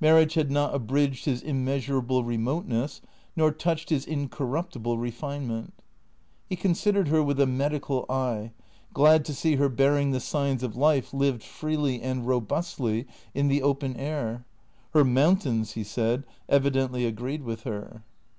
Marriage 0.00 0.34
had 0.34 0.50
not 0.50 0.74
abridged 0.74 1.24
his 1.24 1.40
immeasurable 1.40 2.24
remoteness, 2.24 3.00
nor 3.34 3.50
touched 3.50 3.88
his 3.88 4.04
incor 4.04 4.46
ruptible 4.46 4.98
refinement. 5.00 5.72
He 6.46 6.56
considered 6.56 7.08
her 7.08 7.22
with 7.22 7.40
a 7.40 7.46
medical 7.46 8.04
eye, 8.10 8.52
glad 8.92 9.24
to 9.24 9.34
see 9.34 9.56
her 9.56 9.70
bearing 9.70 10.10
the 10.10 10.20
signs 10.20 10.62
of 10.62 10.76
life 10.76 11.14
lived 11.14 11.42
freely 11.42 12.02
and 12.02 12.26
robustly 12.28 13.06
in 13.32 13.48
the 13.48 13.62
open 13.62 13.96
air. 13.96 14.44
Her 14.92 15.04
mountains, 15.06 15.72
he 15.72 15.84
said, 15.84 16.24
evidently 16.50 17.06
agreed 17.06 17.42
with 17.42 17.62
her. 17.62 18.02